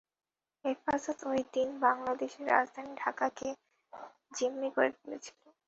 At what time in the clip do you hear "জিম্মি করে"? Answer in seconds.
4.35-4.89